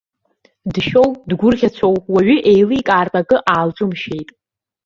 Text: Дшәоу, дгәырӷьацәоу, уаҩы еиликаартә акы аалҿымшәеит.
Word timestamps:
Дшәоу, 0.73 1.09
дгәырӷьацәоу, 1.29 1.95
уаҩы 2.11 2.37
еиликаартә 2.51 3.17
акы 3.21 3.37
аалҿымшәеит. 3.53 4.29